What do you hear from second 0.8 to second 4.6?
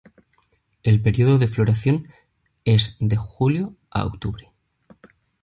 El período de floración es de julio a octubre.